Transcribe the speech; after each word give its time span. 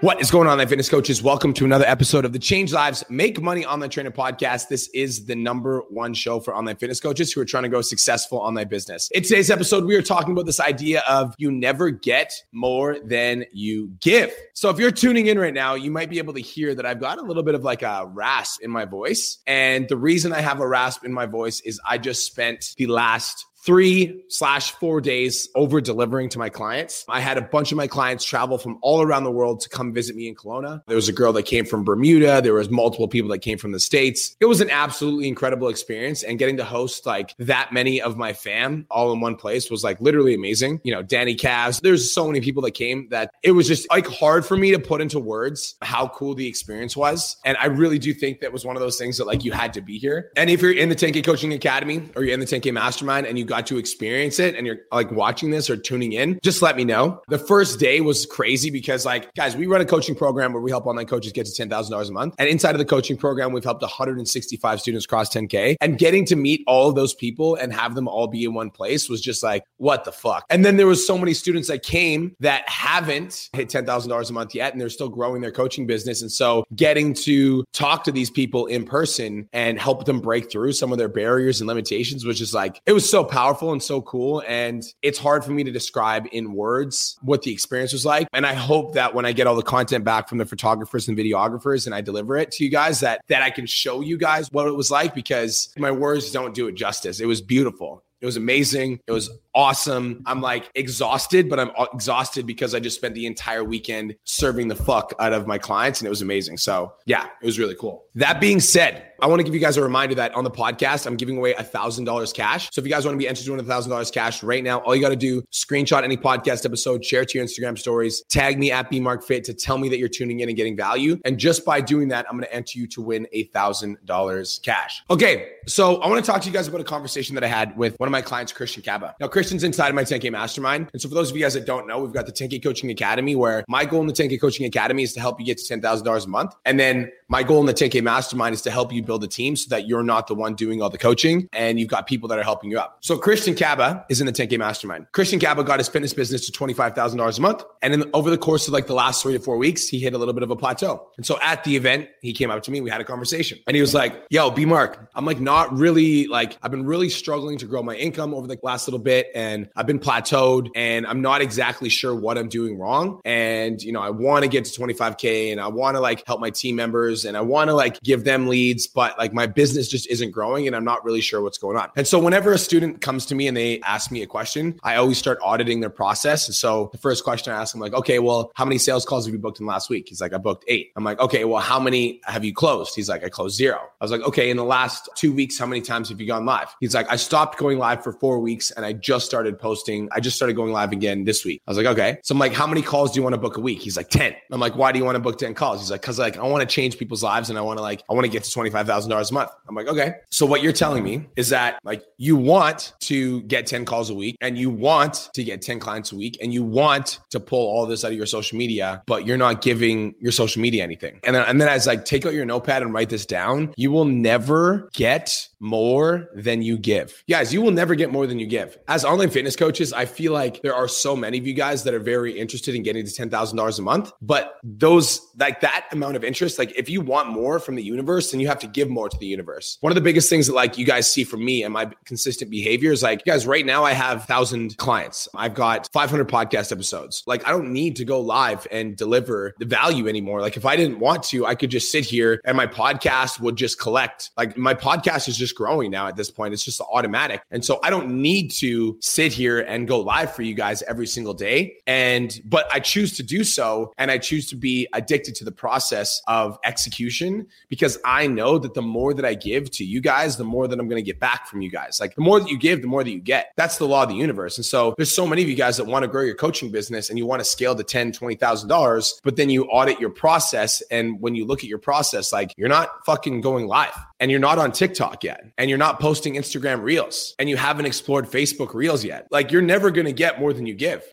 What 0.00 0.18
is 0.18 0.30
going 0.30 0.46
on, 0.46 0.54
online 0.54 0.66
fitness 0.66 0.88
coaches? 0.88 1.22
Welcome 1.22 1.52
to 1.52 1.66
another 1.66 1.84
episode 1.84 2.24
of 2.24 2.32
the 2.32 2.38
Change 2.38 2.72
Lives 2.72 3.04
Make 3.10 3.38
Money 3.42 3.66
Online 3.66 3.90
Trainer 3.90 4.10
podcast. 4.10 4.68
This 4.68 4.88
is 4.94 5.26
the 5.26 5.36
number 5.36 5.82
one 5.90 6.14
show 6.14 6.40
for 6.40 6.56
online 6.56 6.76
fitness 6.76 7.00
coaches 7.00 7.30
who 7.30 7.42
are 7.42 7.44
trying 7.44 7.64
to 7.64 7.68
grow 7.68 7.82
successful 7.82 8.38
online 8.38 8.68
business. 8.68 9.10
In 9.10 9.24
today's 9.24 9.50
episode, 9.50 9.84
we 9.84 9.94
are 9.96 10.02
talking 10.02 10.32
about 10.32 10.46
this 10.46 10.58
idea 10.58 11.02
of 11.06 11.34
you 11.36 11.52
never 11.52 11.90
get 11.90 12.32
more 12.50 12.98
than 13.04 13.44
you 13.52 13.92
give. 14.00 14.32
So 14.54 14.70
if 14.70 14.78
you're 14.78 14.90
tuning 14.90 15.26
in 15.26 15.38
right 15.38 15.52
now, 15.52 15.74
you 15.74 15.90
might 15.90 16.08
be 16.08 16.16
able 16.16 16.32
to 16.32 16.40
hear 16.40 16.74
that 16.74 16.86
I've 16.86 16.98
got 16.98 17.18
a 17.18 17.22
little 17.22 17.42
bit 17.42 17.54
of 17.54 17.62
like 17.62 17.82
a 17.82 18.06
rasp 18.06 18.62
in 18.62 18.70
my 18.70 18.86
voice. 18.86 19.40
And 19.46 19.86
the 19.86 19.98
reason 19.98 20.32
I 20.32 20.40
have 20.40 20.60
a 20.60 20.66
rasp 20.66 21.04
in 21.04 21.12
my 21.12 21.26
voice 21.26 21.60
is 21.60 21.78
I 21.86 21.98
just 21.98 22.24
spent 22.24 22.72
the 22.78 22.86
last 22.86 23.44
three 23.64 24.22
slash 24.28 24.72
four 24.72 25.00
days 25.00 25.48
over 25.54 25.80
delivering 25.80 26.28
to 26.30 26.38
my 26.38 26.48
clients. 26.48 27.04
I 27.08 27.20
had 27.20 27.36
a 27.36 27.42
bunch 27.42 27.72
of 27.72 27.76
my 27.76 27.86
clients 27.86 28.24
travel 28.24 28.58
from 28.58 28.78
all 28.82 29.02
around 29.02 29.24
the 29.24 29.30
world 29.30 29.60
to 29.60 29.68
come 29.68 29.92
visit 29.92 30.16
me 30.16 30.28
in 30.28 30.34
Kelowna. 30.34 30.82
There 30.86 30.96
was 30.96 31.08
a 31.08 31.12
girl 31.12 31.32
that 31.34 31.44
came 31.44 31.64
from 31.64 31.84
Bermuda. 31.84 32.40
There 32.42 32.54
was 32.54 32.70
multiple 32.70 33.08
people 33.08 33.30
that 33.30 33.38
came 33.38 33.58
from 33.58 33.72
the 33.72 33.80
States. 33.80 34.36
It 34.40 34.46
was 34.46 34.60
an 34.60 34.70
absolutely 34.70 35.28
incredible 35.28 35.68
experience. 35.68 36.22
And 36.22 36.38
getting 36.38 36.56
to 36.56 36.64
host 36.64 37.06
like 37.06 37.34
that 37.38 37.72
many 37.72 38.00
of 38.00 38.16
my 38.16 38.32
fam 38.32 38.86
all 38.90 39.12
in 39.12 39.20
one 39.20 39.36
place 39.36 39.70
was 39.70 39.84
like 39.84 40.00
literally 40.00 40.34
amazing. 40.34 40.80
You 40.84 40.94
know, 40.94 41.02
Danny 41.02 41.36
Cavs, 41.36 41.80
there's 41.80 42.12
so 42.12 42.26
many 42.26 42.40
people 42.40 42.62
that 42.62 42.72
came 42.72 43.08
that 43.10 43.34
it 43.42 43.52
was 43.52 43.66
just 43.66 43.88
like 43.90 44.06
hard 44.06 44.46
for 44.46 44.56
me 44.56 44.70
to 44.70 44.78
put 44.78 45.00
into 45.00 45.18
words 45.18 45.74
how 45.82 46.08
cool 46.08 46.34
the 46.34 46.46
experience 46.46 46.96
was. 46.96 47.36
And 47.44 47.56
I 47.58 47.66
really 47.66 47.98
do 47.98 48.14
think 48.14 48.40
that 48.40 48.52
was 48.52 48.64
one 48.64 48.76
of 48.76 48.80
those 48.80 48.96
things 48.96 49.18
that 49.18 49.26
like 49.26 49.44
you 49.44 49.52
had 49.52 49.74
to 49.74 49.80
be 49.80 49.98
here. 49.98 50.30
And 50.36 50.48
if 50.48 50.62
you're 50.62 50.72
in 50.72 50.88
the 50.88 50.96
10K 50.96 51.24
Coaching 51.24 51.52
Academy 51.52 52.08
or 52.16 52.24
you're 52.24 52.34
in 52.34 52.40
the 52.40 52.46
10K 52.46 52.72
Mastermind 52.72 53.26
and 53.26 53.38
you 53.38 53.44
got 53.50 53.66
to 53.66 53.76
experience 53.76 54.38
it 54.38 54.54
and 54.54 54.66
you're 54.66 54.78
like 54.92 55.10
watching 55.10 55.50
this 55.50 55.68
or 55.68 55.76
tuning 55.76 56.12
in, 56.12 56.38
just 56.42 56.62
let 56.62 56.76
me 56.76 56.84
know. 56.84 57.20
The 57.28 57.38
first 57.38 57.78
day 57.78 58.00
was 58.00 58.24
crazy 58.24 58.70
because, 58.70 59.04
like, 59.04 59.34
guys, 59.34 59.56
we 59.56 59.66
run 59.66 59.80
a 59.80 59.84
coaching 59.84 60.14
program 60.14 60.52
where 60.52 60.62
we 60.62 60.70
help 60.70 60.86
online 60.86 61.06
coaches 61.06 61.32
get 61.32 61.46
to 61.46 61.66
$10,000 61.66 62.08
a 62.08 62.12
month. 62.12 62.34
And 62.38 62.48
inside 62.48 62.74
of 62.74 62.78
the 62.78 62.84
coaching 62.84 63.16
program, 63.16 63.52
we've 63.52 63.64
helped 63.64 63.82
165 63.82 64.80
students 64.80 65.04
cross 65.04 65.28
10K. 65.34 65.76
And 65.80 65.98
getting 65.98 66.24
to 66.26 66.36
meet 66.36 66.62
all 66.66 66.88
of 66.88 66.94
those 66.94 67.12
people 67.12 67.56
and 67.56 67.72
have 67.72 67.94
them 67.94 68.08
all 68.08 68.28
be 68.28 68.44
in 68.44 68.54
one 68.54 68.70
place 68.70 69.08
was 69.08 69.20
just 69.20 69.42
like, 69.42 69.64
what 69.76 70.04
the 70.04 70.12
fuck? 70.12 70.44
And 70.48 70.64
then 70.64 70.76
there 70.76 70.86
was 70.86 71.04
so 71.04 71.18
many 71.18 71.34
students 71.34 71.68
that 71.68 71.82
came 71.82 72.36
that 72.40 72.68
haven't 72.68 73.50
hit 73.52 73.68
$10,000 73.68 74.30
a 74.30 74.32
month 74.32 74.54
yet 74.54 74.72
and 74.72 74.80
they're 74.80 74.88
still 74.88 75.08
growing 75.08 75.42
their 75.42 75.50
coaching 75.50 75.86
business. 75.86 76.22
And 76.22 76.30
so 76.30 76.64
getting 76.76 77.14
to 77.14 77.64
talk 77.72 78.04
to 78.04 78.12
these 78.12 78.30
people 78.30 78.66
in 78.66 78.84
person 78.84 79.48
and 79.52 79.78
help 79.78 80.04
them 80.04 80.20
break 80.20 80.50
through 80.52 80.72
some 80.72 80.92
of 80.92 80.98
their 80.98 81.08
barriers 81.08 81.60
and 81.60 81.66
limitations 81.66 82.24
was 82.24 82.38
just 82.38 82.54
like, 82.54 82.80
it 82.86 82.92
was 82.92 83.08
so 83.08 83.24
powerful 83.24 83.39
powerful 83.40 83.72
and 83.72 83.82
so 83.82 84.02
cool. 84.02 84.42
And 84.46 84.84
it's 85.00 85.18
hard 85.18 85.46
for 85.46 85.52
me 85.52 85.64
to 85.64 85.70
describe 85.70 86.26
in 86.30 86.52
words 86.52 87.18
what 87.22 87.40
the 87.40 87.50
experience 87.50 87.90
was 87.90 88.04
like. 88.04 88.28
And 88.34 88.44
I 88.44 88.52
hope 88.52 88.92
that 88.94 89.14
when 89.14 89.24
I 89.24 89.32
get 89.32 89.46
all 89.46 89.56
the 89.56 89.62
content 89.62 90.04
back 90.04 90.28
from 90.28 90.36
the 90.36 90.44
photographers 90.44 91.08
and 91.08 91.16
videographers 91.16 91.86
and 91.86 91.94
I 91.94 92.02
deliver 92.02 92.36
it 92.36 92.50
to 92.52 92.64
you 92.64 92.70
guys, 92.70 93.00
that 93.00 93.22
that 93.28 93.42
I 93.42 93.48
can 93.48 93.64
show 93.64 94.02
you 94.02 94.18
guys 94.18 94.52
what 94.52 94.66
it 94.66 94.76
was 94.76 94.90
like 94.90 95.14
because 95.14 95.72
my 95.78 95.90
words 95.90 96.30
don't 96.30 96.54
do 96.54 96.68
it 96.68 96.74
justice. 96.74 97.18
It 97.18 97.24
was 97.24 97.40
beautiful. 97.40 98.04
It 98.20 98.26
was 98.26 98.36
amazing. 98.36 99.00
It 99.06 99.12
was 99.12 99.30
awesome. 99.54 100.22
I'm 100.26 100.40
like 100.40 100.70
exhausted, 100.74 101.48
but 101.48 101.58
I'm 101.58 101.70
uh, 101.76 101.86
exhausted 101.92 102.46
because 102.46 102.74
I 102.74 102.80
just 102.80 102.96
spent 102.96 103.14
the 103.14 103.26
entire 103.26 103.64
weekend 103.64 104.16
serving 104.24 104.68
the 104.68 104.76
fuck 104.76 105.14
out 105.18 105.32
of 105.32 105.46
my 105.46 105.58
clients 105.58 106.00
and 106.00 106.06
it 106.06 106.10
was 106.10 106.22
amazing. 106.22 106.58
So, 106.58 106.92
yeah, 107.06 107.26
it 107.40 107.46
was 107.46 107.58
really 107.58 107.74
cool. 107.74 108.04
That 108.14 108.40
being 108.40 108.60
said, 108.60 109.10
I 109.22 109.26
want 109.26 109.40
to 109.40 109.44
give 109.44 109.54
you 109.54 109.60
guys 109.60 109.76
a 109.76 109.82
reminder 109.82 110.14
that 110.16 110.34
on 110.34 110.44
the 110.44 110.50
podcast, 110.50 111.06
I'm 111.06 111.16
giving 111.16 111.36
away 111.36 111.52
a 111.52 111.62
$1,000 111.62 112.34
cash. 112.34 112.70
So 112.72 112.80
if 112.80 112.86
you 112.86 112.90
guys 112.90 113.04
want 113.04 113.14
to 113.14 113.18
be 113.18 113.28
entered 113.28 113.44
to 113.44 113.50
win 113.50 113.60
a 113.60 113.62
$1,000 113.62 114.12
cash 114.12 114.42
right 114.42 114.64
now, 114.64 114.78
all 114.78 114.96
you 114.96 115.02
got 115.02 115.10
to 115.10 115.16
do, 115.16 115.42
screenshot 115.52 116.02
any 116.02 116.16
podcast 116.16 116.64
episode, 116.64 117.04
share 117.04 117.22
it 117.22 117.28
to 117.30 117.38
your 117.38 117.46
Instagram 117.46 117.78
stories, 117.78 118.22
tag 118.28 118.58
me 118.58 118.72
at 118.72 118.90
BMarkFit 118.90 119.44
to 119.44 119.54
tell 119.54 119.78
me 119.78 119.88
that 119.90 119.98
you're 119.98 120.08
tuning 120.08 120.40
in 120.40 120.48
and 120.48 120.56
getting 120.56 120.76
value. 120.76 121.18
And 121.24 121.38
just 121.38 121.64
by 121.64 121.80
doing 121.80 122.08
that, 122.08 122.26
I'm 122.28 122.36
going 122.36 122.44
to 122.44 122.54
enter 122.54 122.78
you 122.78 122.86
to 122.88 123.02
win 123.02 123.26
a 123.32 123.46
$1,000 123.48 124.62
cash. 124.62 125.02
Okay, 125.10 125.50
so 125.66 125.96
I 125.96 126.08
want 126.08 126.24
to 126.24 126.30
talk 126.30 126.40
to 126.42 126.48
you 126.48 126.54
guys 126.54 126.68
about 126.68 126.80
a 126.80 126.84
conversation 126.84 127.34
that 127.34 127.44
I 127.44 127.48
had 127.48 127.76
with 127.76 127.98
one 127.98 128.08
of 128.08 128.12
my 128.12 128.22
clients, 128.22 128.52
Christian 128.52 128.82
Kaba. 128.82 129.14
Now, 129.20 129.28
Christian's 129.40 129.64
inside 129.64 129.88
of 129.88 129.94
my 129.94 130.04
10K 130.04 130.30
Mastermind. 130.30 130.90
And 130.92 131.00
so 131.00 131.08
for 131.08 131.14
those 131.14 131.30
of 131.30 131.36
you 131.38 131.42
guys 131.42 131.54
that 131.54 131.64
don't 131.64 131.88
know, 131.88 131.98
we've 131.98 132.12
got 132.12 132.26
the 132.26 132.32
10K 132.32 132.62
Coaching 132.62 132.90
Academy 132.90 133.34
where 133.34 133.64
my 133.68 133.86
goal 133.86 134.02
in 134.02 134.06
the 134.06 134.12
10K 134.12 134.38
Coaching 134.38 134.66
Academy 134.66 135.02
is 135.02 135.14
to 135.14 135.20
help 135.20 135.40
you 135.40 135.46
get 135.46 135.56
to 135.56 135.64
$10,000 135.78 136.26
a 136.26 136.28
month. 136.28 136.54
And 136.66 136.78
then 136.78 137.10
my 137.30 137.44
goal 137.44 137.60
in 137.60 137.66
the 137.66 137.72
10K 137.72 138.02
Mastermind 138.02 138.54
is 138.54 138.62
to 138.62 138.72
help 138.72 138.92
you 138.92 139.04
build 139.04 139.22
a 139.22 139.28
team 139.28 139.54
so 139.54 139.68
that 139.70 139.86
you're 139.86 140.02
not 140.02 140.26
the 140.26 140.34
one 140.34 140.54
doing 140.54 140.82
all 140.82 140.90
the 140.90 140.98
coaching 140.98 141.48
and 141.52 141.78
you've 141.78 141.88
got 141.88 142.08
people 142.08 142.28
that 142.28 142.40
are 142.40 142.42
helping 142.42 142.72
you 142.72 142.78
up. 142.78 142.98
So 143.02 143.16
Christian 143.16 143.54
Kaba 143.54 144.04
is 144.08 144.20
in 144.20 144.26
the 144.26 144.32
10K 144.32 144.58
Mastermind. 144.58 145.06
Christian 145.12 145.38
Kaba 145.38 145.62
got 145.62 145.78
his 145.78 145.88
fitness 145.88 146.12
business 146.12 146.44
to 146.50 146.52
$25,000 146.52 147.38
a 147.38 147.40
month. 147.40 147.62
And 147.82 147.94
then 147.94 148.10
over 148.14 148.30
the 148.30 148.38
course 148.38 148.66
of 148.66 148.74
like 148.74 148.88
the 148.88 148.94
last 148.94 149.22
three 149.22 149.32
to 149.34 149.38
four 149.38 149.56
weeks, 149.58 149.86
he 149.86 150.00
hit 150.00 150.12
a 150.12 150.18
little 150.18 150.34
bit 150.34 150.42
of 150.42 150.50
a 150.50 150.56
plateau. 150.56 151.08
And 151.16 151.24
so 151.24 151.38
at 151.40 151.62
the 151.62 151.76
event, 151.76 152.08
he 152.20 152.32
came 152.32 152.50
up 152.50 152.64
to 152.64 152.72
me, 152.72 152.80
we 152.80 152.90
had 152.90 153.00
a 153.00 153.04
conversation 153.04 153.60
and 153.68 153.76
he 153.76 153.80
was 153.80 153.94
like, 153.94 154.24
yo, 154.28 154.50
B 154.50 154.64
Mark, 154.64 155.08
I'm 155.14 155.24
like 155.24 155.38
not 155.38 155.72
really 155.72 156.26
like, 156.26 156.58
I've 156.64 156.72
been 156.72 156.84
really 156.84 157.10
struggling 157.10 157.58
to 157.58 157.66
grow 157.66 157.84
my 157.84 157.94
income 157.94 158.34
over 158.34 158.48
the 158.48 158.58
last 158.64 158.88
little 158.88 158.98
bit 158.98 159.28
and 159.36 159.68
I've 159.76 159.86
been 159.86 160.00
plateaued 160.00 160.70
and 160.74 161.06
I'm 161.06 161.22
not 161.22 161.42
exactly 161.42 161.90
sure 161.90 162.12
what 162.12 162.38
I'm 162.38 162.48
doing 162.48 162.76
wrong. 162.76 163.20
And, 163.24 163.80
you 163.80 163.92
know, 163.92 164.00
I 164.00 164.10
want 164.10 164.42
to 164.42 164.48
get 164.48 164.64
to 164.64 164.80
25K 164.80 165.52
and 165.52 165.60
I 165.60 165.68
want 165.68 165.94
to 165.94 166.00
like 166.00 166.26
help 166.26 166.40
my 166.40 166.50
team 166.50 166.74
members 166.74 167.19
and 167.24 167.36
I 167.36 167.40
want 167.40 167.68
to 167.68 167.74
like 167.74 168.00
give 168.02 168.24
them 168.24 168.48
leads, 168.48 168.86
but 168.86 169.18
like 169.18 169.32
my 169.32 169.46
business 169.46 169.88
just 169.88 170.08
isn't 170.08 170.30
growing 170.30 170.66
and 170.66 170.76
I'm 170.76 170.84
not 170.84 171.04
really 171.04 171.20
sure 171.20 171.42
what's 171.42 171.58
going 171.58 171.76
on. 171.76 171.90
And 171.96 172.06
so 172.06 172.18
whenever 172.18 172.52
a 172.52 172.58
student 172.58 173.00
comes 173.00 173.26
to 173.26 173.34
me 173.34 173.48
and 173.48 173.56
they 173.56 173.80
ask 173.80 174.10
me 174.10 174.22
a 174.22 174.26
question, 174.26 174.78
I 174.82 174.96
always 174.96 175.18
start 175.18 175.38
auditing 175.42 175.80
their 175.80 175.90
process. 175.90 176.46
And 176.48 176.54
so 176.54 176.90
the 176.92 176.98
first 176.98 177.24
question 177.24 177.52
I 177.52 177.60
ask 177.60 177.72
them 177.72 177.80
like, 177.80 177.94
okay, 177.94 178.18
well, 178.18 178.50
how 178.54 178.64
many 178.64 178.78
sales 178.78 179.04
calls 179.04 179.26
have 179.26 179.32
you 179.32 179.38
booked 179.38 179.60
in 179.60 179.66
last 179.66 179.90
week? 179.90 180.08
He's 180.08 180.20
like, 180.20 180.32
I 180.32 180.38
booked 180.38 180.64
eight. 180.68 180.92
I'm 180.96 181.04
like, 181.04 181.18
okay, 181.20 181.44
well, 181.44 181.60
how 181.60 181.80
many 181.80 182.20
have 182.24 182.44
you 182.44 182.54
closed? 182.54 182.94
He's 182.94 183.08
like, 183.08 183.24
I 183.24 183.28
closed 183.28 183.56
zero. 183.56 183.80
I 184.00 184.04
was 184.04 184.10
like, 184.10 184.22
okay, 184.22 184.50
in 184.50 184.56
the 184.56 184.64
last 184.64 185.08
two 185.16 185.32
weeks, 185.32 185.58
how 185.58 185.66
many 185.66 185.80
times 185.80 186.08
have 186.08 186.20
you 186.20 186.26
gone 186.26 186.46
live? 186.46 186.74
He's 186.80 186.94
like, 186.94 187.10
I 187.10 187.16
stopped 187.16 187.58
going 187.58 187.78
live 187.78 188.02
for 188.02 188.12
four 188.12 188.38
weeks 188.38 188.70
and 188.70 188.84
I 188.84 188.92
just 188.92 189.26
started 189.26 189.58
posting. 189.58 190.08
I 190.12 190.20
just 190.20 190.36
started 190.36 190.54
going 190.54 190.72
live 190.72 190.92
again 190.92 191.24
this 191.24 191.44
week. 191.44 191.60
I 191.66 191.70
was 191.70 191.78
like, 191.78 191.86
okay. 191.86 192.18
So 192.22 192.34
I'm 192.34 192.38
like, 192.38 192.52
how 192.52 192.66
many 192.66 192.82
calls 192.82 193.12
do 193.12 193.18
you 193.18 193.22
want 193.22 193.34
to 193.34 193.40
book 193.40 193.56
a 193.56 193.60
week? 193.60 193.80
He's 193.80 193.96
like, 193.96 194.08
10. 194.08 194.34
I'm 194.50 194.60
like, 194.60 194.76
why 194.76 194.92
do 194.92 194.98
you 194.98 195.04
want 195.04 195.16
to 195.16 195.20
book 195.20 195.38
10 195.38 195.54
calls? 195.54 195.80
He's 195.80 195.90
like, 195.90 196.02
cause 196.02 196.18
like, 196.18 196.38
I 196.38 196.46
want 196.46 196.60
to 196.68 196.72
change 196.72 196.98
people's 196.98 197.09
lives 197.10 197.50
and 197.50 197.58
I 197.58 197.62
want 197.62 197.78
to 197.78 197.82
like, 197.82 198.02
I 198.08 198.14
want 198.14 198.24
to 198.24 198.30
get 198.30 198.44
to 198.44 198.50
$25,000 198.50 199.30
a 199.30 199.34
month. 199.34 199.50
I'm 199.68 199.74
like, 199.74 199.88
okay. 199.88 200.14
So 200.30 200.46
what 200.46 200.62
you're 200.62 200.72
telling 200.72 201.02
me 201.04 201.28
is 201.36 201.48
that 201.50 201.78
like 201.84 202.02
you 202.16 202.36
want 202.36 202.94
to 203.00 203.42
get 203.42 203.66
10 203.66 203.84
calls 203.84 204.10
a 204.10 204.14
week 204.14 204.36
and 204.40 204.56
you 204.56 204.70
want 204.70 205.30
to 205.34 205.44
get 205.44 205.62
10 205.62 205.80
clients 205.80 206.12
a 206.12 206.16
week 206.16 206.38
and 206.40 206.52
you 206.54 206.62
want 206.62 207.18
to 207.30 207.40
pull 207.40 207.66
all 207.68 207.86
this 207.86 208.04
out 208.04 208.12
of 208.12 208.16
your 208.16 208.26
social 208.26 208.56
media, 208.56 209.02
but 209.06 209.26
you're 209.26 209.36
not 209.36 209.62
giving 209.62 210.14
your 210.20 210.32
social 210.32 210.62
media 210.62 210.82
anything. 210.82 211.20
And 211.24 211.34
then, 211.34 211.44
and 211.46 211.60
then 211.60 211.68
I 211.68 211.74
was 211.74 211.86
like, 211.86 212.04
take 212.04 212.24
out 212.26 212.34
your 212.34 212.44
notepad 212.44 212.82
and 212.82 212.94
write 212.94 213.10
this 213.10 213.26
down. 213.26 213.74
You 213.76 213.90
will 213.90 214.04
never 214.04 214.88
get 214.94 215.48
more 215.60 216.28
than 216.34 216.62
you 216.62 216.78
give. 216.78 217.22
Guys, 217.28 217.52
you 217.52 217.60
will 217.60 217.70
never 217.70 217.94
get 217.94 218.10
more 218.10 218.26
than 218.26 218.38
you 218.38 218.46
give. 218.46 218.78
As 218.88 219.04
online 219.04 219.30
fitness 219.30 219.56
coaches, 219.56 219.92
I 219.92 220.06
feel 220.06 220.32
like 220.32 220.62
there 220.62 220.74
are 220.74 220.88
so 220.88 221.14
many 221.14 221.38
of 221.38 221.46
you 221.46 221.54
guys 221.54 221.84
that 221.84 221.94
are 221.94 222.00
very 222.00 222.38
interested 222.38 222.74
in 222.74 222.82
getting 222.82 223.04
to 223.04 223.10
$10,000 223.10 223.78
a 223.78 223.82
month, 223.82 224.12
but 224.22 224.58
those 224.62 225.20
like 225.38 225.60
that 225.60 225.86
amount 225.92 226.16
of 226.16 226.24
interest, 226.24 226.58
like 226.58 226.72
if 226.76 226.88
you 226.88 226.99
want 227.06 227.28
more 227.28 227.58
from 227.58 227.74
the 227.74 227.82
universe, 227.82 228.30
then 228.30 228.40
you 228.40 228.48
have 228.48 228.58
to 228.60 228.66
give 228.66 228.88
more 228.88 229.08
to 229.08 229.18
the 229.18 229.26
universe. 229.26 229.78
One 229.80 229.90
of 229.90 229.94
the 229.94 230.00
biggest 230.00 230.28
things 230.30 230.46
that 230.46 230.54
like 230.54 230.78
you 230.78 230.86
guys 230.86 231.10
see 231.10 231.24
from 231.24 231.44
me 231.44 231.62
and 231.62 231.72
my 231.72 231.90
consistent 232.04 232.50
behavior 232.50 232.92
is 232.92 233.02
like, 233.02 233.24
guys, 233.24 233.46
right 233.46 233.64
now 233.64 233.84
I 233.84 233.92
have 233.92 234.24
thousand 234.24 234.76
clients. 234.76 235.28
I've 235.34 235.54
got 235.54 235.88
500 235.92 236.28
podcast 236.28 236.72
episodes. 236.72 237.22
Like 237.26 237.46
I 237.46 237.50
don't 237.50 237.72
need 237.72 237.96
to 237.96 238.04
go 238.04 238.20
live 238.20 238.66
and 238.70 238.96
deliver 238.96 239.54
the 239.58 239.64
value 239.64 240.08
anymore. 240.08 240.40
Like 240.40 240.56
if 240.56 240.66
I 240.66 240.76
didn't 240.76 240.98
want 240.98 241.22
to, 241.24 241.46
I 241.46 241.54
could 241.54 241.70
just 241.70 241.90
sit 241.90 242.04
here 242.04 242.40
and 242.44 242.56
my 242.56 242.66
podcast 242.66 243.40
would 243.40 243.56
just 243.56 243.78
collect. 243.78 244.30
Like 244.36 244.56
my 244.56 244.74
podcast 244.74 245.28
is 245.28 245.36
just 245.36 245.54
growing 245.54 245.90
now 245.90 246.08
at 246.08 246.16
this 246.16 246.30
point. 246.30 246.54
It's 246.54 246.64
just 246.64 246.80
automatic. 246.80 247.42
And 247.50 247.64
so 247.64 247.80
I 247.82 247.90
don't 247.90 248.20
need 248.22 248.50
to 248.52 248.98
sit 249.00 249.32
here 249.32 249.60
and 249.60 249.88
go 249.88 250.00
live 250.00 250.34
for 250.34 250.42
you 250.42 250.54
guys 250.54 250.82
every 250.82 251.06
single 251.06 251.34
day. 251.34 251.76
And, 251.86 252.40
but 252.44 252.68
I 252.72 252.80
choose 252.80 253.16
to 253.16 253.22
do 253.22 253.44
so. 253.44 253.92
And 253.98 254.10
I 254.10 254.18
choose 254.18 254.48
to 254.50 254.56
be 254.56 254.88
addicted 254.92 255.34
to 255.36 255.44
the 255.44 255.52
process 255.52 256.20
of 256.26 256.58
executing 256.64 256.89
execution 256.90 257.46
because 257.68 257.98
I 258.04 258.26
know 258.26 258.58
that 258.58 258.74
the 258.74 258.82
more 258.82 259.14
that 259.14 259.24
I 259.24 259.34
give 259.34 259.70
to 259.72 259.84
you 259.84 260.00
guys, 260.00 260.36
the 260.36 260.44
more 260.44 260.66
that 260.66 260.78
I'm 260.78 260.88
going 260.88 261.02
to 261.02 261.06
get 261.06 261.20
back 261.20 261.46
from 261.46 261.62
you 261.62 261.70
guys. 261.70 262.00
Like 262.00 262.14
the 262.16 262.20
more 262.20 262.40
that 262.40 262.48
you 262.48 262.58
give, 262.58 262.82
the 262.82 262.88
more 262.88 263.04
that 263.04 263.10
you 263.10 263.20
get. 263.20 263.52
That's 263.56 263.78
the 263.78 263.86
law 263.86 264.02
of 264.02 264.08
the 264.08 264.16
universe. 264.16 264.58
And 264.58 264.64
so 264.64 264.94
there's 264.96 265.14
so 265.14 265.26
many 265.26 265.42
of 265.42 265.48
you 265.48 265.54
guys 265.54 265.76
that 265.76 265.84
want 265.84 266.02
to 266.02 266.08
grow 266.08 266.22
your 266.22 266.34
coaching 266.34 266.70
business 266.70 267.08
and 267.08 267.18
you 267.18 267.26
want 267.26 267.40
to 267.40 267.44
scale 267.44 267.74
to 267.76 267.84
ten, 267.84 268.12
twenty 268.12 268.34
thousand 268.34 268.68
dollars, 268.68 269.20
but 269.22 269.36
then 269.36 269.50
you 269.50 269.64
audit 269.66 270.00
your 270.00 270.10
process. 270.10 270.82
And 270.90 271.20
when 271.20 271.34
you 271.34 271.46
look 271.46 271.60
at 271.60 271.68
your 271.68 271.78
process, 271.78 272.32
like 272.32 272.52
you're 272.56 272.68
not 272.68 272.90
fucking 273.06 273.40
going 273.40 273.66
live 273.66 273.96
and 274.18 274.30
you're 274.30 274.40
not 274.40 274.58
on 274.58 274.72
TikTok 274.72 275.22
yet 275.22 275.44
and 275.58 275.70
you're 275.70 275.78
not 275.78 276.00
posting 276.00 276.34
Instagram 276.34 276.82
reels 276.82 277.34
and 277.38 277.48
you 277.48 277.56
haven't 277.56 277.86
explored 277.86 278.26
Facebook 278.26 278.74
reels 278.74 279.04
yet. 279.04 279.28
Like 279.30 279.52
you're 279.52 279.62
never 279.62 279.90
going 279.90 280.06
to 280.06 280.12
get 280.12 280.40
more 280.40 280.52
than 280.52 280.66
you 280.66 280.74
give. 280.74 281.04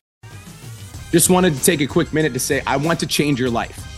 Just 1.12 1.30
wanted 1.30 1.54
to 1.54 1.64
take 1.64 1.80
a 1.80 1.86
quick 1.86 2.12
minute 2.12 2.34
to 2.34 2.40
say, 2.40 2.62
I 2.66 2.76
want 2.76 3.00
to 3.00 3.06
change 3.06 3.40
your 3.40 3.48
life. 3.48 3.97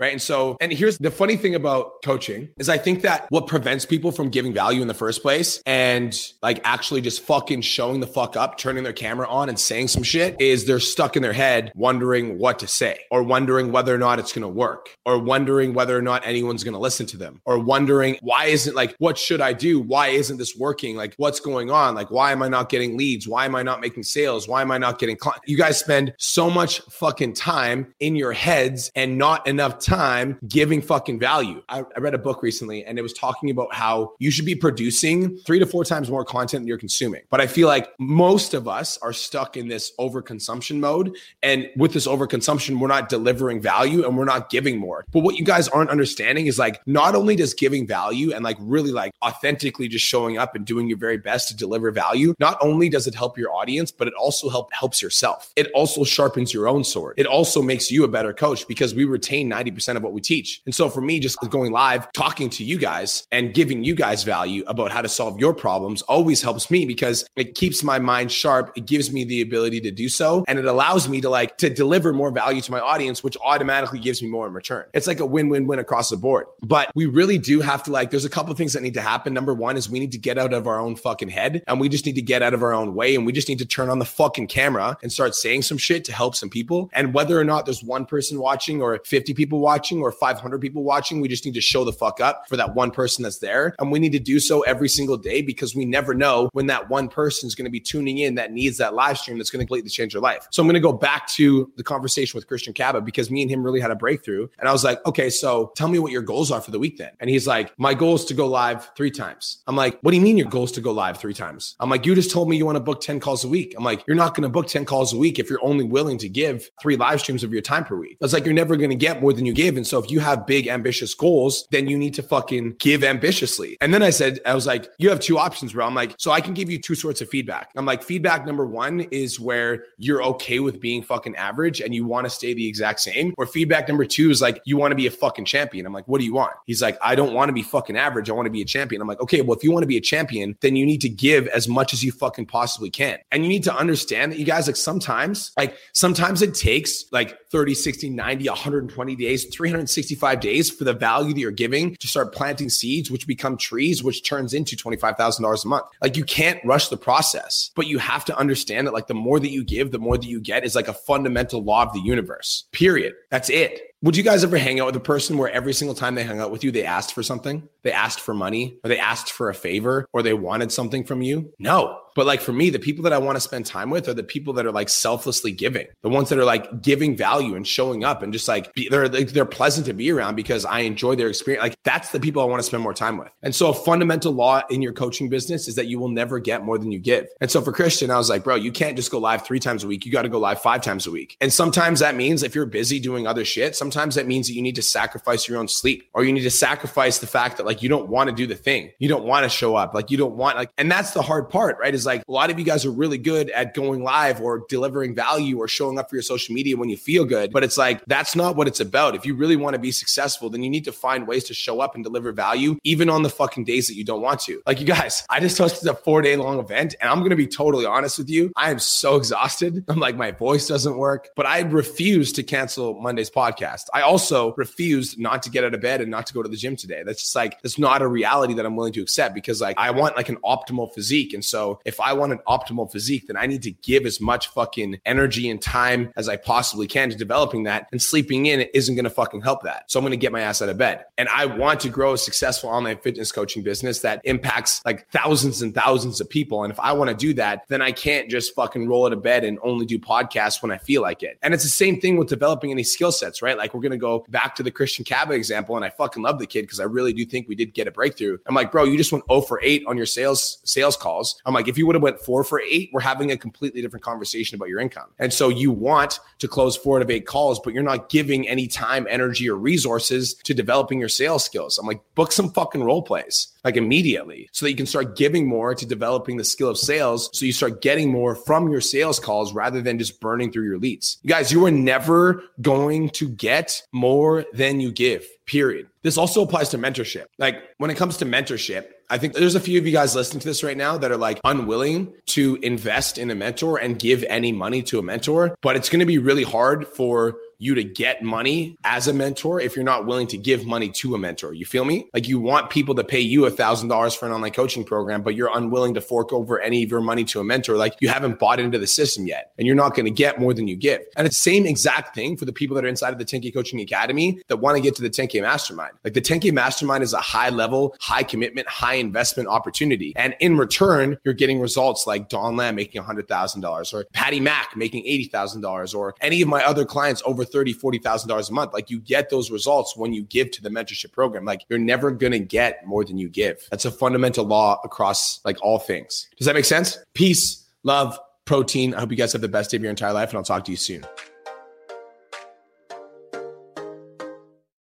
Right? 0.00 0.12
And 0.12 0.22
so, 0.22 0.56
and 0.60 0.72
here's 0.72 0.98
the 0.98 1.10
funny 1.10 1.36
thing 1.36 1.54
about 1.54 2.02
coaching 2.02 2.48
is 2.58 2.68
I 2.68 2.78
think 2.78 3.02
that 3.02 3.26
what 3.30 3.46
prevents 3.46 3.84
people 3.84 4.12
from 4.12 4.30
giving 4.30 4.52
value 4.52 4.82
in 4.82 4.88
the 4.88 4.94
first 4.94 5.22
place 5.22 5.62
and 5.66 6.18
like 6.42 6.60
actually 6.64 7.00
just 7.00 7.22
fucking 7.22 7.62
showing 7.62 8.00
the 8.00 8.06
fuck 8.06 8.36
up, 8.36 8.58
turning 8.58 8.84
their 8.84 8.92
camera 8.92 9.28
on 9.28 9.48
and 9.48 9.58
saying 9.58 9.88
some 9.88 10.02
shit 10.02 10.36
is 10.40 10.66
they're 10.66 10.80
stuck 10.80 11.16
in 11.16 11.22
their 11.22 11.32
head 11.32 11.72
wondering 11.74 12.38
what 12.38 12.58
to 12.60 12.66
say 12.66 13.00
or 13.10 13.22
wondering 13.22 13.72
whether 13.72 13.94
or 13.94 13.98
not 13.98 14.18
it's 14.18 14.32
going 14.32 14.42
to 14.42 14.48
work 14.48 14.88
or 15.04 15.18
wondering 15.18 15.74
whether 15.74 15.96
or 15.96 16.02
not 16.02 16.26
anyone's 16.26 16.64
going 16.64 16.74
to 16.74 16.80
listen 16.80 17.06
to 17.06 17.16
them 17.16 17.40
or 17.44 17.58
wondering 17.58 18.16
why 18.20 18.46
isn't 18.46 18.74
like, 18.74 18.94
what 18.98 19.18
should 19.18 19.40
I 19.40 19.52
do? 19.52 19.80
Why 19.80 20.08
isn't 20.08 20.36
this 20.36 20.56
working? 20.56 20.96
Like, 20.96 21.14
what's 21.16 21.40
going 21.40 21.70
on? 21.70 21.94
Like, 21.94 22.10
why 22.10 22.32
am 22.32 22.42
I 22.42 22.48
not 22.48 22.68
getting 22.68 22.96
leads? 22.96 23.26
Why 23.26 23.44
am 23.44 23.54
I 23.54 23.62
not 23.62 23.80
making 23.80 24.02
sales? 24.02 24.48
Why 24.48 24.62
am 24.62 24.70
I 24.70 24.78
not 24.78 24.98
getting 24.98 25.16
clients? 25.16 25.42
You 25.46 25.56
guys 25.56 25.78
spend 25.78 26.14
so 26.18 26.50
much 26.50 26.80
fucking 26.90 27.34
time 27.34 27.94
in 28.00 28.16
your 28.16 28.32
heads 28.32 28.90
and 28.94 29.18
not 29.18 29.46
enough 29.46 29.78
time 29.88 30.38
giving 30.46 30.82
fucking 30.82 31.18
value. 31.18 31.62
I, 31.68 31.82
I, 31.96 32.00
read 32.00 32.14
a 32.14 32.18
book 32.18 32.42
recently 32.42 32.84
and 32.84 32.98
it 32.98 33.02
was 33.02 33.14
talking 33.14 33.50
about 33.50 33.74
how 33.74 34.12
you 34.18 34.30
should 34.30 34.44
be 34.44 34.54
producing 34.54 35.38
three 35.38 35.58
to 35.58 35.66
four 35.66 35.82
times 35.84 36.10
more 36.10 36.24
content 36.24 36.62
than 36.62 36.68
you're 36.68 36.78
consuming. 36.78 37.22
But 37.30 37.40
I 37.40 37.46
feel 37.46 37.68
like 37.68 37.88
most 37.98 38.52
of 38.52 38.68
us 38.68 38.98
are 38.98 39.14
stuck 39.14 39.56
in 39.56 39.68
this 39.68 39.92
overconsumption 39.98 40.78
mode. 40.78 41.16
And 41.42 41.70
with 41.76 41.94
this 41.94 42.06
overconsumption, 42.06 42.78
we're 42.78 42.88
not 42.88 43.08
delivering 43.08 43.62
value 43.62 44.06
and 44.06 44.16
we're 44.16 44.26
not 44.26 44.50
giving 44.50 44.78
more. 44.78 45.06
But 45.10 45.20
what 45.20 45.38
you 45.38 45.44
guys 45.44 45.68
aren't 45.68 45.90
understanding 45.90 46.46
is 46.46 46.58
like, 46.58 46.80
not 46.86 47.14
only 47.14 47.34
does 47.34 47.54
giving 47.54 47.86
value 47.86 48.34
and 48.34 48.44
like 48.44 48.58
really 48.60 48.92
like 48.92 49.12
authentically 49.24 49.88
just 49.88 50.04
showing 50.04 50.36
up 50.36 50.54
and 50.54 50.66
doing 50.66 50.88
your 50.88 50.98
very 50.98 51.16
best 51.16 51.48
to 51.48 51.56
deliver 51.56 51.90
value, 51.90 52.34
not 52.38 52.58
only 52.60 52.90
does 52.90 53.06
it 53.06 53.14
help 53.14 53.38
your 53.38 53.54
audience, 53.54 53.90
but 53.90 54.06
it 54.06 54.14
also 54.14 54.50
help, 54.50 54.70
helps 54.72 55.00
yourself. 55.00 55.50
It 55.56 55.70
also 55.74 56.04
sharpens 56.04 56.52
your 56.52 56.68
own 56.68 56.84
sword. 56.84 57.14
It 57.16 57.26
also 57.26 57.62
makes 57.62 57.90
you 57.90 58.04
a 58.04 58.08
better 58.08 58.34
coach 58.34 58.68
because 58.68 58.94
we 58.94 59.06
retain 59.06 59.50
90% 59.50 59.77
90% 59.78 59.96
of 59.96 60.02
what 60.02 60.12
we 60.12 60.20
teach. 60.20 60.60
And 60.66 60.74
so 60.74 60.88
for 60.88 61.00
me, 61.00 61.20
just 61.20 61.38
going 61.50 61.72
live, 61.72 62.10
talking 62.12 62.50
to 62.50 62.64
you 62.64 62.78
guys 62.78 63.26
and 63.32 63.54
giving 63.54 63.84
you 63.84 63.94
guys 63.94 64.24
value 64.24 64.64
about 64.66 64.90
how 64.90 65.02
to 65.02 65.08
solve 65.08 65.38
your 65.38 65.54
problems 65.54 66.02
always 66.02 66.42
helps 66.42 66.70
me 66.70 66.86
because 66.86 67.26
it 67.36 67.54
keeps 67.54 67.82
my 67.82 67.98
mind 67.98 68.30
sharp. 68.32 68.72
It 68.76 68.86
gives 68.86 69.12
me 69.12 69.24
the 69.24 69.40
ability 69.40 69.80
to 69.82 69.90
do 69.90 70.08
so. 70.08 70.44
And 70.48 70.58
it 70.58 70.64
allows 70.64 71.08
me 71.08 71.20
to 71.20 71.30
like 71.30 71.56
to 71.58 71.70
deliver 71.70 72.12
more 72.12 72.30
value 72.30 72.60
to 72.60 72.70
my 72.70 72.80
audience, 72.80 73.22
which 73.22 73.36
automatically 73.42 73.98
gives 73.98 74.22
me 74.22 74.28
more 74.28 74.46
in 74.46 74.52
return. 74.52 74.86
It's 74.94 75.06
like 75.06 75.20
a 75.20 75.26
win-win-win 75.26 75.78
across 75.78 76.10
the 76.10 76.16
board. 76.16 76.46
But 76.62 76.90
we 76.94 77.06
really 77.06 77.38
do 77.38 77.60
have 77.60 77.82
to 77.84 77.92
like, 77.92 78.10
there's 78.10 78.24
a 78.24 78.30
couple 78.30 78.54
things 78.54 78.72
that 78.72 78.82
need 78.82 78.94
to 78.94 79.00
happen. 79.00 79.34
Number 79.34 79.54
one 79.54 79.76
is 79.76 79.88
we 79.88 80.00
need 80.00 80.12
to 80.12 80.18
get 80.18 80.38
out 80.38 80.52
of 80.52 80.66
our 80.66 80.80
own 80.80 80.96
fucking 80.96 81.28
head 81.28 81.62
and 81.66 81.80
we 81.80 81.88
just 81.88 82.06
need 82.06 82.14
to 82.16 82.22
get 82.22 82.42
out 82.42 82.54
of 82.54 82.62
our 82.62 82.72
own 82.72 82.94
way 82.94 83.14
and 83.14 83.26
we 83.26 83.32
just 83.32 83.48
need 83.48 83.58
to 83.58 83.66
turn 83.66 83.90
on 83.90 83.98
the 83.98 84.04
fucking 84.04 84.46
camera 84.46 84.96
and 85.02 85.12
start 85.12 85.34
saying 85.34 85.62
some 85.62 85.78
shit 85.78 86.04
to 86.04 86.12
help 86.12 86.34
some 86.34 86.50
people. 86.50 86.90
And 86.92 87.14
whether 87.14 87.38
or 87.38 87.44
not 87.44 87.64
there's 87.64 87.82
one 87.82 88.06
person 88.06 88.38
watching 88.38 88.82
or 88.82 89.00
50 89.04 89.34
people 89.34 89.60
watching, 89.60 89.67
watching 89.68 90.00
or 90.00 90.10
500 90.10 90.62
people 90.62 90.82
watching. 90.82 91.20
We 91.20 91.28
just 91.28 91.44
need 91.44 91.52
to 91.52 91.60
show 91.60 91.84
the 91.84 91.92
fuck 91.92 92.22
up 92.22 92.44
for 92.48 92.56
that 92.56 92.74
one 92.74 92.90
person 92.90 93.22
that's 93.22 93.38
there. 93.38 93.74
And 93.78 93.92
we 93.92 93.98
need 93.98 94.12
to 94.12 94.18
do 94.18 94.40
so 94.40 94.62
every 94.62 94.88
single 94.88 95.18
day 95.18 95.42
because 95.42 95.76
we 95.76 95.84
never 95.84 96.14
know 96.14 96.48
when 96.54 96.68
that 96.68 96.88
one 96.88 97.08
person 97.08 97.46
is 97.46 97.54
going 97.54 97.66
to 97.66 97.70
be 97.70 97.80
tuning 97.80 98.16
in 98.16 98.36
that 98.36 98.50
needs 98.50 98.78
that 98.78 98.94
live 98.94 99.18
stream 99.18 99.36
that's 99.36 99.50
going 99.50 99.60
to 99.60 99.66
completely 99.66 99.90
change 99.90 100.14
their 100.14 100.22
life. 100.22 100.48
So 100.50 100.62
I'm 100.62 100.66
going 100.66 100.74
to 100.74 100.80
go 100.80 100.94
back 100.94 101.28
to 101.32 101.70
the 101.76 101.82
conversation 101.82 102.38
with 102.38 102.46
Christian 102.46 102.72
Kaba 102.72 103.02
because 103.02 103.30
me 103.30 103.42
and 103.42 103.50
him 103.50 103.62
really 103.62 103.80
had 103.80 103.90
a 103.90 103.94
breakthrough. 103.94 104.48
And 104.58 104.70
I 104.70 104.72
was 104.72 104.84
like, 104.84 105.04
okay, 105.04 105.28
so 105.28 105.70
tell 105.76 105.88
me 105.88 105.98
what 105.98 106.12
your 106.12 106.22
goals 106.22 106.50
are 106.50 106.62
for 106.62 106.70
the 106.70 106.78
week 106.78 106.96
then. 106.96 107.10
And 107.20 107.28
he's 107.28 107.46
like, 107.46 107.78
my 107.78 107.92
goal 107.92 108.14
is 108.14 108.24
to 108.26 108.34
go 108.34 108.46
live 108.46 108.88
three 108.96 109.10
times. 109.10 109.62
I'm 109.66 109.76
like, 109.76 110.00
what 110.00 110.12
do 110.12 110.16
you 110.16 110.22
mean 110.22 110.38
your 110.38 110.48
goal 110.48 110.64
is 110.64 110.72
to 110.72 110.80
go 110.80 110.92
live 110.92 111.18
three 111.18 111.34
times? 111.34 111.76
I'm 111.78 111.90
like, 111.90 112.06
you 112.06 112.14
just 112.14 112.30
told 112.30 112.48
me 112.48 112.56
you 112.56 112.64
want 112.64 112.76
to 112.76 112.80
book 112.80 113.02
10 113.02 113.20
calls 113.20 113.44
a 113.44 113.48
week. 113.48 113.74
I'm 113.76 113.84
like, 113.84 114.02
you're 114.06 114.16
not 114.16 114.34
going 114.34 114.44
to 114.44 114.48
book 114.48 114.68
10 114.68 114.86
calls 114.86 115.12
a 115.12 115.18
week 115.18 115.38
if 115.38 115.50
you're 115.50 115.62
only 115.62 115.84
willing 115.84 116.16
to 116.18 116.28
give 116.30 116.70
three 116.80 116.96
live 116.96 117.20
streams 117.20 117.44
of 117.44 117.52
your 117.52 117.60
time 117.60 117.84
per 117.84 117.96
week. 117.96 118.16
That's 118.20 118.32
like, 118.32 118.46
you're 118.46 118.54
never 118.54 118.76
going 118.76 118.90
to 118.90 118.96
get 118.96 119.20
more 119.20 119.32
than 119.32 119.44
you 119.44 119.52
give. 119.58 119.76
And 119.76 119.86
so 119.86 119.98
if 119.98 120.08
you 120.10 120.20
have 120.20 120.46
big, 120.46 120.68
ambitious 120.68 121.14
goals, 121.14 121.66
then 121.72 121.88
you 121.88 121.98
need 121.98 122.14
to 122.14 122.22
fucking 122.22 122.76
give 122.78 123.02
ambitiously. 123.02 123.76
And 123.80 123.92
then 123.92 124.04
I 124.04 124.10
said, 124.10 124.38
I 124.46 124.54
was 124.54 124.66
like, 124.66 124.88
you 124.98 125.08
have 125.10 125.18
two 125.18 125.36
options, 125.36 125.72
bro. 125.72 125.84
I'm 125.84 125.96
like, 125.96 126.14
so 126.16 126.30
I 126.30 126.40
can 126.40 126.54
give 126.54 126.70
you 126.70 126.78
two 126.78 126.94
sorts 126.94 127.20
of 127.20 127.28
feedback. 127.28 127.72
I'm 127.74 127.84
like, 127.84 128.04
feedback 128.04 128.46
number 128.46 128.66
one 128.66 129.00
is 129.10 129.40
where 129.40 129.84
you're 129.96 130.22
okay 130.22 130.60
with 130.60 130.80
being 130.80 131.02
fucking 131.02 131.34
average 131.34 131.80
and 131.80 131.92
you 131.92 132.06
want 132.06 132.24
to 132.26 132.30
stay 132.30 132.54
the 132.54 132.68
exact 132.68 133.00
same. 133.00 133.34
Or 133.36 133.46
feedback 133.46 133.88
number 133.88 134.04
two 134.04 134.30
is 134.30 134.40
like, 134.40 134.62
you 134.64 134.76
want 134.76 134.92
to 134.92 134.96
be 134.96 135.08
a 135.08 135.10
fucking 135.10 135.44
champion. 135.44 135.86
I'm 135.86 135.92
like, 135.92 136.06
what 136.06 136.20
do 136.20 136.24
you 136.24 136.34
want? 136.34 136.52
He's 136.66 136.80
like, 136.80 136.96
I 137.02 137.16
don't 137.16 137.34
want 137.34 137.48
to 137.48 137.52
be 137.52 137.62
fucking 137.62 137.96
average. 137.96 138.30
I 138.30 138.34
want 138.34 138.46
to 138.46 138.50
be 138.50 138.62
a 138.62 138.64
champion. 138.64 139.02
I'm 139.02 139.08
like, 139.08 139.20
okay, 139.20 139.40
well, 139.40 139.56
if 139.56 139.64
you 139.64 139.72
want 139.72 139.82
to 139.82 139.88
be 139.88 139.96
a 139.96 140.00
champion, 140.00 140.56
then 140.60 140.76
you 140.76 140.86
need 140.86 141.00
to 141.00 141.08
give 141.08 141.48
as 141.48 141.66
much 141.66 141.92
as 141.92 142.04
you 142.04 142.12
fucking 142.12 142.46
possibly 142.46 142.90
can. 142.90 143.18
And 143.32 143.42
you 143.42 143.48
need 143.48 143.64
to 143.64 143.74
understand 143.74 144.30
that 144.30 144.38
you 144.38 144.44
guys, 144.44 144.68
like, 144.68 144.76
sometimes, 144.76 145.50
like, 145.56 145.76
sometimes 145.92 146.42
it 146.42 146.54
takes 146.54 147.04
like 147.10 147.38
30, 147.50 147.74
60, 147.74 148.10
90, 148.10 148.48
120 148.48 149.16
days, 149.16 149.44
365 149.54 150.40
days 150.40 150.70
for 150.70 150.84
the 150.84 150.92
value 150.92 151.32
that 151.32 151.40
you're 151.40 151.50
giving 151.50 151.96
to 151.96 152.06
start 152.06 152.34
planting 152.34 152.68
seeds, 152.68 153.10
which 153.10 153.26
become 153.26 153.56
trees, 153.56 154.02
which 154.02 154.28
turns 154.28 154.54
into 154.54 154.76
$25,000 154.76 155.64
a 155.64 155.68
month. 155.68 155.86
Like 156.02 156.16
you 156.16 156.24
can't 156.24 156.60
rush 156.64 156.88
the 156.88 156.96
process, 156.96 157.70
but 157.74 157.86
you 157.86 157.98
have 157.98 158.24
to 158.26 158.36
understand 158.36 158.86
that 158.86 158.94
like 158.94 159.06
the 159.06 159.14
more 159.14 159.40
that 159.40 159.50
you 159.50 159.64
give, 159.64 159.90
the 159.90 159.98
more 159.98 160.18
that 160.18 160.26
you 160.26 160.40
get 160.40 160.64
is 160.64 160.74
like 160.74 160.88
a 160.88 160.94
fundamental 160.94 161.62
law 161.62 161.82
of 161.82 161.92
the 161.92 162.00
universe, 162.00 162.66
period. 162.72 163.14
That's 163.30 163.50
it. 163.50 163.87
Would 164.00 164.16
you 164.16 164.22
guys 164.22 164.44
ever 164.44 164.58
hang 164.58 164.78
out 164.78 164.86
with 164.86 164.94
a 164.94 165.00
person 165.00 165.38
where 165.38 165.50
every 165.50 165.72
single 165.72 165.94
time 165.94 166.14
they 166.14 166.22
hung 166.22 166.38
out 166.38 166.52
with 166.52 166.62
you, 166.62 166.70
they 166.70 166.84
asked 166.84 167.14
for 167.14 167.24
something? 167.24 167.68
They 167.82 167.90
asked 167.90 168.20
for 168.20 168.32
money 168.32 168.78
or 168.84 168.88
they 168.88 168.98
asked 168.98 169.32
for 169.32 169.48
a 169.48 169.54
favor 169.54 170.06
or 170.12 170.22
they 170.22 170.34
wanted 170.34 170.70
something 170.70 171.02
from 171.02 171.20
you? 171.20 171.52
No. 171.58 171.98
But 172.14 172.26
like 172.26 172.40
for 172.40 172.52
me, 172.52 172.70
the 172.70 172.80
people 172.80 173.04
that 173.04 173.12
I 173.12 173.18
want 173.18 173.36
to 173.36 173.40
spend 173.40 173.64
time 173.64 173.90
with 173.90 174.08
are 174.08 174.14
the 174.14 174.24
people 174.24 174.52
that 174.54 174.66
are 174.66 174.72
like 174.72 174.88
selflessly 174.88 175.52
giving, 175.52 175.86
the 176.02 176.08
ones 176.08 176.28
that 176.30 176.38
are 176.38 176.44
like 176.44 176.82
giving 176.82 177.16
value 177.16 177.54
and 177.54 177.66
showing 177.66 178.02
up 178.02 178.22
and 178.22 178.32
just 178.32 178.48
like 178.48 178.72
be, 178.74 178.88
they're 178.88 179.08
they're 179.08 179.44
pleasant 179.44 179.86
to 179.86 179.92
be 179.92 180.10
around 180.10 180.34
because 180.34 180.64
I 180.64 180.80
enjoy 180.80 181.14
their 181.14 181.28
experience. 181.28 181.62
Like 181.62 181.76
that's 181.84 182.10
the 182.10 182.18
people 182.18 182.42
I 182.42 182.46
want 182.46 182.58
to 182.58 182.64
spend 182.64 182.82
more 182.82 182.94
time 182.94 183.18
with. 183.18 183.30
And 183.42 183.54
so 183.54 183.68
a 183.68 183.74
fundamental 183.74 184.32
law 184.32 184.62
in 184.68 184.82
your 184.82 184.92
coaching 184.92 185.28
business 185.28 185.68
is 185.68 185.76
that 185.76 185.86
you 185.86 186.00
will 186.00 186.08
never 186.08 186.40
get 186.40 186.64
more 186.64 186.76
than 186.76 186.90
you 186.90 186.98
give. 186.98 187.28
And 187.40 187.52
so 187.52 187.62
for 187.62 187.72
Christian, 187.72 188.10
I 188.10 188.18
was 188.18 188.28
like, 188.28 188.42
bro, 188.42 188.56
you 188.56 188.72
can't 188.72 188.96
just 188.96 189.12
go 189.12 189.18
live 189.18 189.46
three 189.46 189.60
times 189.60 189.84
a 189.84 189.86
week. 189.86 190.04
You 190.04 190.10
got 190.10 190.22
to 190.22 190.28
go 190.28 190.40
live 190.40 190.60
five 190.60 190.82
times 190.82 191.06
a 191.06 191.12
week. 191.12 191.36
And 191.40 191.52
sometimes 191.52 192.00
that 192.00 192.16
means 192.16 192.42
if 192.42 192.52
you're 192.52 192.66
busy 192.66 192.98
doing 192.98 193.28
other 193.28 193.44
shit, 193.44 193.76
sometimes 193.76 193.87
that 194.14 194.26
means 194.26 194.46
that 194.48 194.54
you 194.54 194.62
need 194.62 194.76
to 194.76 194.82
sacrifice 194.82 195.48
your 195.48 195.58
own 195.58 195.68
sleep 195.68 196.08
or 196.14 196.24
you 196.24 196.32
need 196.32 196.42
to 196.42 196.50
sacrifice 196.50 197.18
the 197.18 197.26
fact 197.26 197.56
that 197.56 197.66
like 197.66 197.82
you 197.82 197.88
don't 197.88 198.08
want 198.08 198.30
to 198.30 198.34
do 198.34 198.46
the 198.46 198.54
thing. 198.54 198.90
You 198.98 199.08
don't 199.08 199.24
want 199.24 199.44
to 199.44 199.48
show 199.48 199.76
up. 199.76 199.94
Like 199.94 200.10
you 200.10 200.16
don't 200.16 200.36
want 200.36 200.56
like, 200.56 200.70
and 200.78 200.90
that's 200.90 201.12
the 201.12 201.22
hard 201.22 201.50
part, 201.50 201.78
right? 201.78 201.94
Is 201.94 202.06
like 202.06 202.22
a 202.28 202.32
lot 202.32 202.50
of 202.50 202.58
you 202.58 202.64
guys 202.64 202.84
are 202.84 202.90
really 202.90 203.18
good 203.18 203.50
at 203.50 203.74
going 203.74 204.02
live 204.02 204.40
or 204.40 204.64
delivering 204.68 205.14
value 205.14 205.58
or 205.58 205.68
showing 205.68 205.98
up 205.98 206.10
for 206.10 206.16
your 206.16 206.22
social 206.22 206.54
media 206.54 206.76
when 206.76 206.88
you 206.88 206.96
feel 206.96 207.24
good. 207.24 207.52
But 207.52 207.64
it's 207.64 207.78
like, 207.78 208.04
that's 208.06 208.34
not 208.34 208.56
what 208.56 208.68
it's 208.68 208.80
about. 208.80 209.14
If 209.14 209.24
you 209.26 209.34
really 209.34 209.56
want 209.56 209.74
to 209.74 209.80
be 209.80 209.92
successful, 209.92 210.50
then 210.50 210.62
you 210.62 210.70
need 210.70 210.84
to 210.84 210.92
find 210.92 211.26
ways 211.26 211.44
to 211.44 211.54
show 211.54 211.80
up 211.80 211.94
and 211.94 212.04
deliver 212.04 212.32
value, 212.32 212.78
even 212.84 213.10
on 213.10 213.22
the 213.22 213.30
fucking 213.30 213.64
days 213.64 213.88
that 213.88 213.94
you 213.94 214.04
don't 214.04 214.22
want 214.22 214.40
to. 214.40 214.62
Like 214.66 214.80
you 214.80 214.86
guys, 214.86 215.24
I 215.28 215.40
just 215.40 215.58
hosted 215.58 215.88
a 215.88 215.94
four 215.94 216.22
day 216.22 216.36
long 216.36 216.58
event 216.58 216.94
and 217.00 217.10
I'm 217.10 217.18
going 217.18 217.30
to 217.30 217.36
be 217.36 217.46
totally 217.46 217.86
honest 217.86 218.18
with 218.18 218.28
you. 218.28 218.52
I 218.56 218.70
am 218.70 218.78
so 218.78 219.16
exhausted. 219.16 219.84
I'm 219.88 219.98
like, 219.98 220.16
my 220.16 220.30
voice 220.30 220.66
doesn't 220.68 220.96
work, 220.96 221.28
but 221.36 221.46
I 221.46 221.60
refuse 221.60 222.32
to 222.32 222.42
cancel 222.42 223.00
Monday's 223.00 223.30
podcast. 223.30 223.77
I 223.94 224.02
also 224.02 224.54
refused 224.56 225.18
not 225.18 225.42
to 225.44 225.50
get 225.50 225.64
out 225.64 225.74
of 225.74 225.80
bed 225.80 226.00
and 226.00 226.10
not 226.10 226.26
to 226.26 226.34
go 226.34 226.42
to 226.42 226.48
the 226.48 226.56
gym 226.56 226.76
today. 226.76 227.02
That's 227.04 227.22
just 227.22 227.36
like, 227.36 227.58
it's 227.62 227.78
not 227.78 228.02
a 228.02 228.08
reality 228.08 228.54
that 228.54 228.66
I'm 228.66 228.76
willing 228.76 228.92
to 228.94 229.02
accept 229.02 229.34
because 229.34 229.60
like 229.60 229.78
I 229.78 229.90
want 229.90 230.16
like 230.16 230.28
an 230.28 230.38
optimal 230.44 230.92
physique. 230.94 231.34
And 231.34 231.44
so 231.44 231.80
if 231.84 232.00
I 232.00 232.12
want 232.12 232.32
an 232.32 232.40
optimal 232.46 232.90
physique, 232.90 233.26
then 233.26 233.36
I 233.36 233.46
need 233.46 233.62
to 233.62 233.70
give 233.70 234.06
as 234.06 234.20
much 234.20 234.48
fucking 234.48 235.00
energy 235.06 235.50
and 235.50 235.60
time 235.60 236.12
as 236.16 236.28
I 236.28 236.36
possibly 236.36 236.86
can 236.86 237.10
to 237.10 237.16
developing 237.16 237.64
that. 237.64 237.88
And 237.92 238.00
sleeping 238.00 238.46
in 238.46 238.60
isn't 238.74 238.94
going 238.94 239.04
to 239.04 239.10
fucking 239.10 239.42
help 239.42 239.62
that. 239.62 239.90
So 239.90 239.98
I'm 239.98 240.04
going 240.04 240.12
to 240.12 240.16
get 240.16 240.32
my 240.32 240.40
ass 240.40 240.62
out 240.62 240.68
of 240.68 240.78
bed. 240.78 241.04
And 241.16 241.28
I 241.28 241.46
want 241.46 241.80
to 241.80 241.88
grow 241.88 242.14
a 242.14 242.18
successful 242.18 242.70
online 242.70 242.98
fitness 242.98 243.32
coaching 243.32 243.62
business 243.62 244.00
that 244.00 244.20
impacts 244.24 244.84
like 244.84 245.08
thousands 245.10 245.62
and 245.62 245.74
thousands 245.74 246.20
of 246.20 246.28
people. 246.28 246.64
And 246.64 246.72
if 246.72 246.80
I 246.80 246.92
want 246.92 247.10
to 247.10 247.16
do 247.16 247.34
that, 247.34 247.64
then 247.68 247.82
I 247.82 247.92
can't 247.92 248.30
just 248.30 248.54
fucking 248.54 248.88
roll 248.88 249.06
out 249.06 249.12
of 249.12 249.22
bed 249.22 249.44
and 249.44 249.58
only 249.62 249.86
do 249.86 249.98
podcasts 249.98 250.62
when 250.62 250.70
I 250.70 250.78
feel 250.78 251.02
like 251.02 251.22
it. 251.22 251.38
And 251.42 251.54
it's 251.54 251.64
the 251.64 251.68
same 251.68 252.00
thing 252.00 252.16
with 252.16 252.28
developing 252.28 252.70
any 252.70 252.82
skill 252.82 253.12
sets, 253.12 253.42
right? 253.42 253.56
Like 253.56 253.67
we're 253.74 253.80
going 253.80 253.92
to 253.92 253.98
go 253.98 254.24
back 254.28 254.54
to 254.56 254.62
the 254.62 254.70
Christian 254.70 255.04
Kaba 255.04 255.34
example. 255.34 255.76
And 255.76 255.84
I 255.84 255.90
fucking 255.90 256.22
love 256.22 256.38
the 256.38 256.46
kid 256.46 256.62
because 256.62 256.80
I 256.80 256.84
really 256.84 257.12
do 257.12 257.24
think 257.24 257.48
we 257.48 257.54
did 257.54 257.74
get 257.74 257.86
a 257.86 257.90
breakthrough. 257.90 258.38
I'm 258.46 258.54
like, 258.54 258.72
bro, 258.72 258.84
you 258.84 258.96
just 258.96 259.12
went 259.12 259.24
0 259.30 259.42
for 259.42 259.60
8 259.62 259.84
on 259.86 259.96
your 259.96 260.06
sales 260.06 260.58
sales 260.64 260.96
calls. 260.96 261.40
I'm 261.44 261.54
like, 261.54 261.68
if 261.68 261.78
you 261.78 261.86
would 261.86 261.94
have 261.94 262.02
went 262.02 262.20
4 262.20 262.44
for 262.44 262.60
8, 262.60 262.90
we're 262.92 263.00
having 263.00 263.30
a 263.30 263.36
completely 263.36 263.82
different 263.82 264.04
conversation 264.04 264.54
about 264.56 264.68
your 264.68 264.80
income. 264.80 265.08
And 265.18 265.32
so 265.32 265.48
you 265.48 265.70
want 265.70 266.20
to 266.38 266.48
close 266.48 266.76
4 266.76 266.98
out 266.98 267.02
of 267.02 267.10
8 267.10 267.26
calls, 267.26 267.60
but 267.60 267.74
you're 267.74 267.82
not 267.82 268.08
giving 268.08 268.48
any 268.48 268.66
time, 268.66 269.06
energy, 269.08 269.48
or 269.48 269.56
resources 269.56 270.34
to 270.44 270.54
developing 270.54 270.98
your 270.98 271.08
sales 271.08 271.44
skills. 271.44 271.78
I'm 271.78 271.86
like, 271.86 272.00
book 272.14 272.32
some 272.32 272.50
fucking 272.50 272.82
role 272.82 273.02
plays 273.02 273.48
like 273.64 273.76
immediately 273.76 274.48
so 274.52 274.64
that 274.64 274.70
you 274.70 274.76
can 274.76 274.86
start 274.86 275.16
giving 275.16 275.46
more 275.46 275.74
to 275.74 275.86
developing 275.86 276.36
the 276.36 276.44
skill 276.44 276.68
of 276.68 276.78
sales. 276.78 277.30
So 277.32 277.46
you 277.46 277.52
start 277.52 277.82
getting 277.82 278.10
more 278.10 278.34
from 278.34 278.70
your 278.70 278.80
sales 278.80 279.18
calls 279.20 279.52
rather 279.52 279.80
than 279.80 279.98
just 279.98 280.20
burning 280.20 280.52
through 280.52 280.64
your 280.64 280.78
leads. 280.78 281.18
You 281.22 281.28
guys, 281.28 281.52
you 281.52 281.64
are 281.66 281.70
never 281.70 282.42
going 282.60 283.10
to 283.10 283.28
get 283.28 283.82
more 283.92 284.44
than 284.52 284.80
you 284.80 284.92
give, 284.92 285.26
period. 285.46 285.88
This 286.02 286.16
also 286.16 286.42
applies 286.42 286.70
to 286.70 286.78
mentorship. 286.78 287.26
Like 287.38 287.62
when 287.78 287.90
it 287.90 287.96
comes 287.96 288.16
to 288.18 288.24
mentorship, 288.24 288.86
I 289.10 289.18
think 289.18 289.34
there's 289.34 289.54
a 289.54 289.60
few 289.60 289.78
of 289.78 289.86
you 289.86 289.92
guys 289.92 290.14
listening 290.14 290.40
to 290.40 290.48
this 290.48 290.62
right 290.62 290.76
now 290.76 290.98
that 290.98 291.10
are 291.10 291.16
like 291.16 291.40
unwilling 291.42 292.12
to 292.26 292.58
invest 292.62 293.16
in 293.16 293.30
a 293.30 293.34
mentor 293.34 293.78
and 293.78 293.98
give 293.98 294.22
any 294.24 294.52
money 294.52 294.82
to 294.82 294.98
a 294.98 295.02
mentor, 295.02 295.56
but 295.62 295.76
it's 295.76 295.88
going 295.88 296.00
to 296.00 296.06
be 296.06 296.18
really 296.18 296.42
hard 296.42 296.86
for 296.86 297.36
you 297.58 297.74
to 297.74 297.84
get 297.84 298.22
money 298.22 298.76
as 298.84 299.08
a 299.08 299.12
mentor 299.12 299.60
if 299.60 299.74
you're 299.74 299.84
not 299.84 300.06
willing 300.06 300.26
to 300.28 300.38
give 300.38 300.64
money 300.64 300.88
to 300.88 301.14
a 301.14 301.18
mentor. 301.18 301.52
You 301.52 301.66
feel 301.66 301.84
me? 301.84 302.08
Like 302.14 302.28
you 302.28 302.38
want 302.38 302.70
people 302.70 302.94
to 302.94 303.04
pay 303.04 303.20
you 303.20 303.46
a 303.46 303.50
thousand 303.50 303.88
dollars 303.88 304.14
for 304.14 304.26
an 304.26 304.32
online 304.32 304.52
coaching 304.52 304.84
program, 304.84 305.22
but 305.22 305.34
you're 305.34 305.50
unwilling 305.56 305.94
to 305.94 306.00
fork 306.00 306.32
over 306.32 306.60
any 306.60 306.82
of 306.84 306.90
your 306.90 307.00
money 307.00 307.24
to 307.24 307.40
a 307.40 307.44
mentor. 307.44 307.76
Like 307.76 307.96
you 308.00 308.08
haven't 308.08 308.38
bought 308.38 308.60
into 308.60 308.78
the 308.78 308.86
system 308.86 309.26
yet 309.26 309.52
and 309.58 309.66
you're 309.66 309.76
not 309.76 309.94
going 309.94 310.04
to 310.04 310.10
get 310.10 310.40
more 310.40 310.54
than 310.54 310.68
you 310.68 310.76
give. 310.76 311.02
And 311.16 311.26
it's 311.26 311.36
the 311.36 311.50
same 311.50 311.66
exact 311.66 312.14
thing 312.14 312.36
for 312.36 312.44
the 312.44 312.52
people 312.52 312.76
that 312.76 312.84
are 312.84 312.88
inside 312.88 313.12
of 313.12 313.18
the 313.18 313.24
10K 313.24 313.52
coaching 313.52 313.80
academy 313.80 314.40
that 314.46 314.58
want 314.58 314.76
to 314.76 314.82
get 314.82 314.94
to 314.96 315.02
the 315.02 315.10
10K 315.10 315.42
mastermind. 315.42 315.94
Like 316.04 316.14
the 316.14 316.22
10K 316.22 316.52
mastermind 316.52 317.02
is 317.02 317.12
a 317.12 317.18
high 317.20 317.48
level, 317.48 317.96
high 318.00 318.22
commitment, 318.22 318.68
high 318.68 318.94
investment 318.94 319.48
opportunity. 319.48 320.12
And 320.16 320.36
in 320.38 320.56
return, 320.56 321.18
you're 321.24 321.34
getting 321.34 321.60
results 321.60 322.06
like 322.06 322.28
Don 322.28 322.56
Lamb 322.56 322.76
making 322.76 323.02
$100,000 323.02 323.94
or 323.94 324.04
Patty 324.12 324.40
Mack 324.40 324.76
making 324.76 325.04
$80,000 325.04 325.94
or 325.94 326.14
any 326.20 326.40
of 326.40 326.48
my 326.48 326.64
other 326.64 326.84
clients 326.84 327.22
over 327.24 327.44
thirty, 327.48 327.72
forty 327.72 327.98
thousand 327.98 328.28
dollars 328.28 328.50
a 328.50 328.52
month. 328.52 328.72
Like 328.72 328.90
you 328.90 329.00
get 329.00 329.30
those 329.30 329.50
results 329.50 329.96
when 329.96 330.12
you 330.12 330.22
give 330.22 330.50
to 330.52 330.62
the 330.62 330.70
mentorship 330.70 331.12
program. 331.12 331.44
Like 331.44 331.62
you're 331.68 331.78
never 331.78 332.10
gonna 332.10 332.38
get 332.38 332.86
more 332.86 333.04
than 333.04 333.18
you 333.18 333.28
give. 333.28 333.66
That's 333.70 333.84
a 333.84 333.90
fundamental 333.90 334.44
law 334.44 334.80
across 334.84 335.44
like 335.44 335.56
all 335.62 335.78
things. 335.78 336.28
Does 336.36 336.46
that 336.46 336.54
make 336.54 336.64
sense? 336.64 336.98
Peace, 337.14 337.64
love, 337.82 338.18
protein. 338.44 338.94
I 338.94 339.00
hope 339.00 339.10
you 339.10 339.16
guys 339.16 339.32
have 339.32 339.42
the 339.42 339.48
best 339.48 339.70
day 339.70 339.76
of 339.76 339.82
your 339.82 339.90
entire 339.90 340.12
life, 340.12 340.30
and 340.30 340.38
I'll 340.38 340.44
talk 340.44 340.64
to 340.64 340.70
you 340.70 340.76
soon. 340.76 341.04